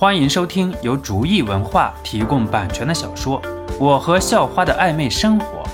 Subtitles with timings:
[0.00, 3.42] 欢迎收听由竹意文化提供版权的小说
[3.80, 5.64] 《我和校花的暧昧生活》，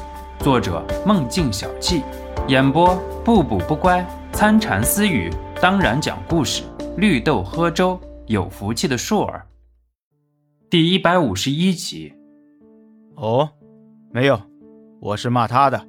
[0.42, 2.02] 作者梦境小憩，
[2.48, 4.02] 演播不补不乖、
[4.32, 6.62] 参禅私语，当然讲故事，
[6.96, 9.46] 绿豆喝粥，有福气的硕儿。
[10.70, 12.14] 第一百五十一集。
[13.16, 13.50] 哦，
[14.10, 14.40] 没有，
[15.02, 15.86] 我是骂他的。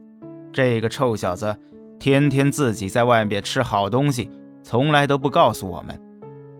[0.51, 1.57] 这个臭小子，
[1.97, 4.29] 天天自己在外面吃好东西，
[4.61, 5.97] 从来都不告诉我们。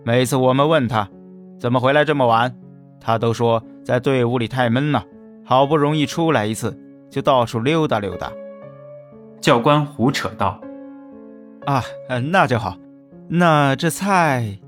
[0.06, 1.10] 每次我们问他
[1.58, 2.54] 怎么回来这么晚，
[3.00, 5.04] 他都说在队伍里太闷了，
[5.44, 6.78] 好不容易出来一次，
[7.10, 8.32] 就到处溜达溜达。
[9.42, 10.60] 教官胡扯道
[11.66, 11.84] ：“啊，
[12.32, 12.78] 那就好。
[13.28, 14.60] 那这菜……”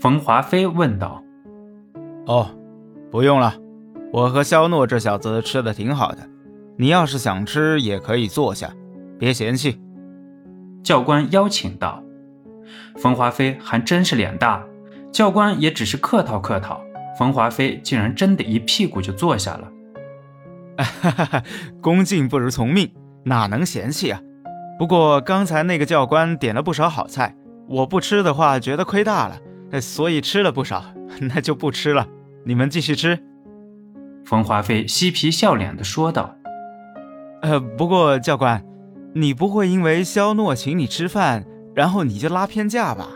[0.00, 1.22] 冯华飞问道
[2.26, 2.48] ：“哦，
[3.10, 3.54] 不用了，
[4.12, 6.18] 我和肖诺这小子吃的挺好的。”
[6.80, 8.70] 你要是想吃，也可以坐下，
[9.18, 9.80] 别嫌弃。”
[10.84, 12.02] 教官邀请道。
[12.96, 14.64] 冯华飞还真是脸大，
[15.12, 16.80] 教官也只是客套客套，
[17.18, 19.68] 冯华飞竟然真的一屁股就坐下了。
[20.76, 21.42] 哈哈哈，
[21.80, 22.92] 恭敬不如从命，
[23.24, 24.20] 哪能嫌弃啊？
[24.78, 27.34] 不过刚才那个教官点了不少好菜，
[27.68, 30.84] 我不吃的话觉得亏大了，所以吃了不少，
[31.20, 32.06] 那就不吃了。
[32.44, 33.18] 你们继续吃。”
[34.24, 36.34] 冯华飞嬉皮笑脸地说道。
[37.42, 38.64] 呃，不过教官，
[39.14, 41.44] 你不会因为肖诺请你吃饭，
[41.74, 43.08] 然后你就拉偏架吧？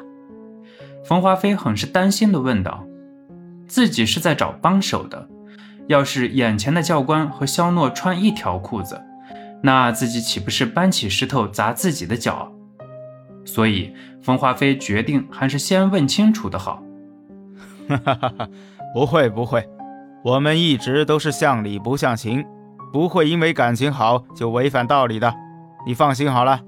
[1.05, 2.85] 冯华飞很是担心地问道。
[3.67, 5.29] 自己是在找帮手的，
[5.87, 9.01] 要是眼前的教官和肖诺穿一条裤子，
[9.63, 12.53] 那自己岂不是搬起石头砸自己的脚？
[13.45, 16.83] 所以冯华飞决定还是先问清楚的好。
[17.89, 18.49] 哈哈哈哈，
[18.93, 19.67] 不会不会，
[20.23, 22.45] 我们一直都是向理不像情。
[22.93, 25.35] 不会因为感情好就违反道理的，
[25.87, 26.61] 你放心好了。”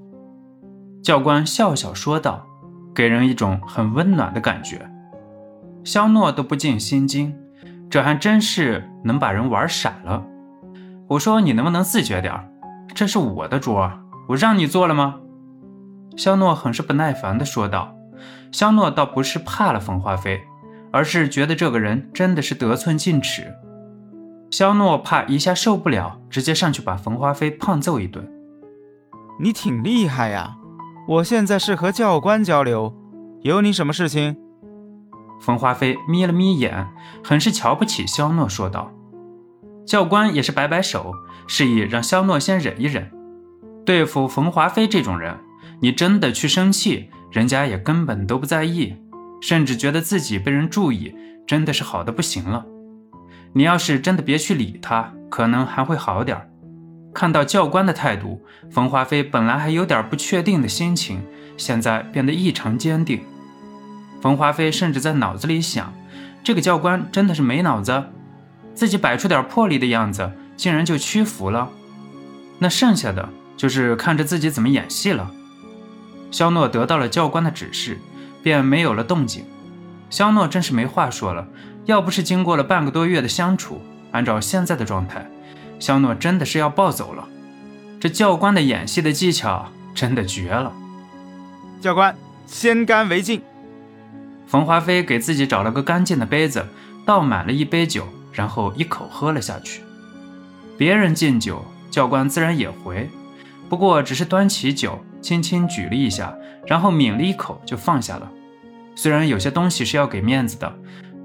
[1.03, 2.47] 教官笑笑说道，
[2.95, 4.89] 给人一种很温暖的感觉。
[5.83, 7.35] 肖诺都不禁心惊，
[7.89, 10.25] 这还真是能把人玩傻了。
[11.07, 12.33] 我说你能不能自觉点
[12.95, 13.91] 这是我的桌，
[14.29, 15.19] 我让你坐了吗？
[16.15, 17.93] 肖诺很是不耐烦地说道。
[18.51, 20.41] 肖诺倒不是怕了冯华飞，
[20.91, 23.53] 而是觉得这个人真的是得寸进尺。
[24.49, 28.25] 肖诺怕一下受不了，直接上去把冯华飞胖揍一顿。
[29.41, 30.55] 你挺厉害呀！
[31.07, 32.91] 我现在是和教官交流，
[33.43, 34.35] 有你什么事情？
[35.39, 36.87] 冯华飞眯了眯眼，
[37.23, 38.91] 很是瞧不起肖诺，说道。
[39.85, 41.13] 教官也是摆摆手，
[41.45, 43.11] 示意让肖诺先忍一忍。
[43.85, 45.37] 对付冯华飞这种人，
[45.79, 48.95] 你真的去生气，人家也根本都不在意，
[49.41, 51.13] 甚至觉得自己被人注意，
[51.45, 52.65] 真的是好的不行了。
[53.53, 56.49] 你要是真的别去理他，可能还会好点儿
[57.15, 61.23] 看到教官的态度，冯华飞本来还有点不确定的心情，
[61.55, 63.23] 现在变得异常坚定。
[64.21, 65.93] 冯华飞甚至在脑子里想：
[66.43, 68.03] 这个教官真的是没脑子，
[68.73, 71.69] 自己摆出点魄力的样子，竟然就屈服了。
[72.59, 75.31] 那剩下的就是看着自己怎么演戏了。
[76.31, 77.97] 肖诺得到了教官的指示，
[78.43, 79.45] 便没有了动静。
[80.09, 81.47] 肖诺真是没话说了。
[81.85, 83.79] 要不是经过了半个多月的相处，
[84.11, 85.29] 按照现在的状态，
[85.79, 87.27] 肖诺真的是要暴走了。
[87.99, 90.73] 这教官的演戏的技巧真的绝了。
[91.81, 92.15] 教官，
[92.45, 93.41] 先干为敬。
[94.47, 96.65] 冯华飞给自己找了个干净的杯子，
[97.05, 99.81] 倒满了一杯酒，然后一口喝了下去。
[100.77, 103.09] 别人敬酒，教官自然也回，
[103.69, 106.35] 不过只是端起酒，轻轻举了一下，
[106.67, 108.31] 然后抿了一口就放下了。
[108.95, 110.73] 虽然有些东西是要给面子的。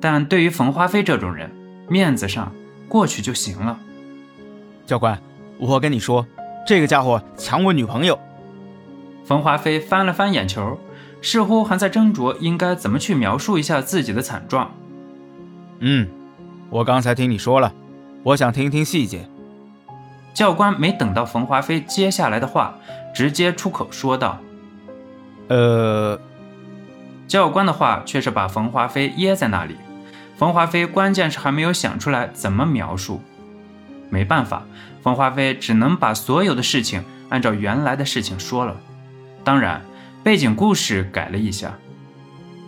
[0.03, 1.51] 但对于冯华飞这种人，
[1.87, 2.51] 面子上
[2.89, 3.79] 过去就行了。
[4.91, 5.17] 教官，
[5.57, 6.27] 我跟你说，
[6.67, 8.19] 这个家伙抢我女朋友。
[9.25, 10.77] 冯华飞翻了翻眼球，
[11.23, 14.69] 似乎还在斟酌应该怎么去描述一下自己的惨状。
[15.79, 16.09] 嗯，
[16.71, 17.73] 我刚才听你说了，
[18.25, 19.29] 我想听听细节。
[20.35, 22.75] 教官没等到冯华飞接下来的话，
[23.15, 24.41] 直接出口说道
[25.47, 26.21] ：“呃。”
[27.29, 29.77] 教官的话却是把冯华飞噎在那里。
[30.37, 33.21] 冯华飞关键是还没有想出来怎么描述，
[34.11, 34.65] 没办法，
[35.03, 38.77] 冯华飞只能把所有的事情按照原来的事情说了，
[39.43, 39.81] 当然
[40.23, 41.73] 背景故事改了一下。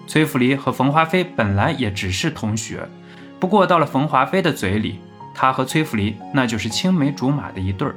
[0.07, 2.89] 崔福离和冯华飞本来也只是同学，
[3.39, 4.99] 不过到了冯华飞的嘴里，
[5.35, 7.95] 他和崔福离那就是青梅竹马的一对儿。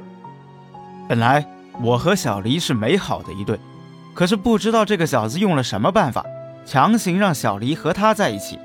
[1.08, 1.44] 本来
[1.80, 3.58] 我和小黎是美好的一对，
[4.14, 6.24] 可是不知道这个小子用了什么办法，
[6.64, 8.58] 强行让小黎和他在一起。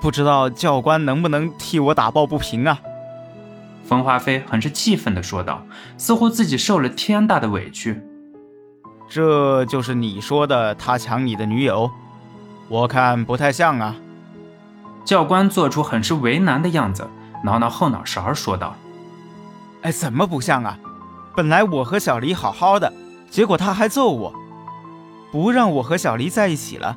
[0.00, 2.78] 不知道教官能不能替我打抱不平啊？
[3.86, 5.64] 冯华飞很是气愤地说道，
[5.96, 8.02] 似乎自己受了天大的委屈。
[9.08, 11.88] 这就是你说的他抢你的女友？
[12.68, 13.94] 我看不太像啊。
[15.04, 17.08] 教官做出很是为难的样子，
[17.44, 18.74] 挠挠后脑勺，说道
[19.82, 20.76] ：“哎，怎么不像啊？
[21.36, 22.92] 本来我和小黎好好的，
[23.30, 24.34] 结果他还揍我，
[25.30, 26.96] 不让我和小黎在一起了。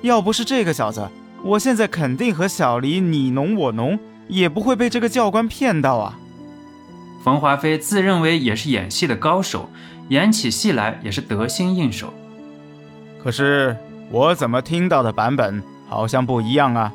[0.00, 1.06] 要不是这个小子，
[1.42, 3.98] 我现在肯定和小黎你侬我侬，
[4.28, 6.18] 也不会被这个教官骗到啊。”
[7.22, 9.68] 冯华飞自认为也是演戏的高手，
[10.08, 12.12] 演起戏来也是得心应手。
[13.22, 13.76] 可是
[14.10, 16.92] 我怎么听到的版本好像不一样啊？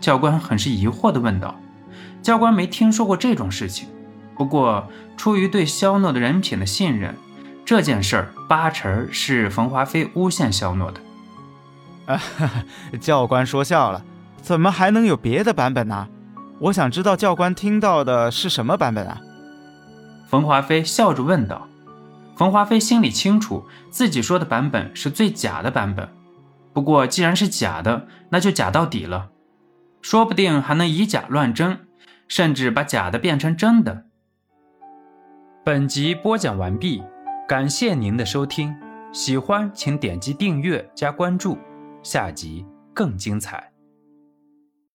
[0.00, 1.54] 教官很是疑惑地问道。
[2.22, 3.88] 教官没听说过这种事情，
[4.36, 7.14] 不过出于对肖诺的人品的信任，
[7.64, 11.00] 这件事儿八成是冯华飞诬陷肖诺的。
[12.06, 12.20] 啊，
[13.00, 14.04] 教官说笑了，
[14.40, 16.08] 怎么还能有别的版本呢？
[16.60, 19.20] 我想知道教官听到的是什么版本啊？
[20.26, 21.68] 冯华飞笑着问道。
[22.36, 26.08] 冯华飞心里清楚，自己说的版本是最假的版本。
[26.72, 29.30] 不过既然是假的，那就假到底了，
[30.02, 31.80] 说不定还能以假乱真，
[32.28, 34.04] 甚至把假的变成真的。
[35.64, 37.02] 本集播讲完毕，
[37.48, 38.72] 感谢您的收听，
[39.12, 41.58] 喜欢请点击订阅加关注，
[42.02, 42.64] 下集
[42.94, 43.67] 更精彩。